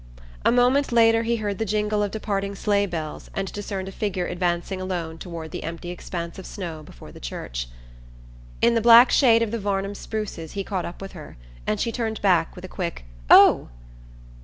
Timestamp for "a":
0.43-0.51, 3.87-3.91, 12.65-12.67